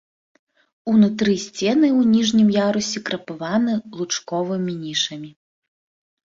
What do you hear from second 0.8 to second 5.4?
Унутры сцены ў ніжнім ярусе крапаваны лучковымі нішамі.